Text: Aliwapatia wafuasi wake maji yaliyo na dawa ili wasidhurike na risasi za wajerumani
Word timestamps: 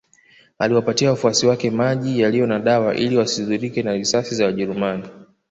Aliwapatia 0.59 1.09
wafuasi 1.09 1.47
wake 1.47 1.71
maji 1.71 2.19
yaliyo 2.21 2.47
na 2.47 2.59
dawa 2.59 2.95
ili 2.95 3.17
wasidhurike 3.17 3.83
na 3.83 3.93
risasi 3.93 4.35
za 4.35 4.45
wajerumani 4.45 5.03